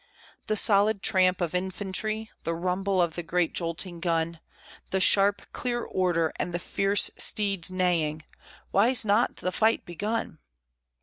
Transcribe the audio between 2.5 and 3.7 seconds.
rumble of the great